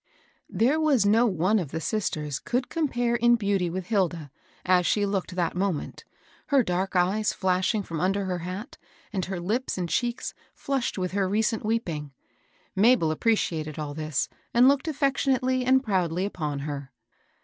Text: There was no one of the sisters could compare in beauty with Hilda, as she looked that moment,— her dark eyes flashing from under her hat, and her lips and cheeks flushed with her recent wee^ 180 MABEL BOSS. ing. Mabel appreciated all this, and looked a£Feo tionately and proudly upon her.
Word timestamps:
There 0.49 0.79
was 0.79 1.05
no 1.05 1.27
one 1.27 1.59
of 1.59 1.69
the 1.69 1.79
sisters 1.79 2.39
could 2.39 2.69
compare 2.69 3.17
in 3.17 3.35
beauty 3.35 3.69
with 3.69 3.85
Hilda, 3.89 4.31
as 4.65 4.87
she 4.87 5.05
looked 5.05 5.35
that 5.35 5.53
moment,— 5.55 6.05
her 6.47 6.63
dark 6.63 6.95
eyes 6.95 7.33
flashing 7.33 7.83
from 7.83 7.99
under 7.99 8.25
her 8.25 8.39
hat, 8.39 8.79
and 9.13 9.23
her 9.25 9.39
lips 9.39 9.77
and 9.77 9.87
cheeks 9.87 10.33
flushed 10.55 10.97
with 10.97 11.11
her 11.11 11.29
recent 11.29 11.61
wee^ 11.61 11.79
180 11.85 11.93
MABEL 11.93 12.07
BOSS. 12.07 12.77
ing. 12.77 12.81
Mabel 12.81 13.11
appreciated 13.11 13.77
all 13.77 13.93
this, 13.93 14.27
and 14.55 14.67
looked 14.67 14.87
a£Feo 14.87 15.11
tionately 15.13 15.63
and 15.67 15.83
proudly 15.83 16.25
upon 16.25 16.57
her. 16.61 16.91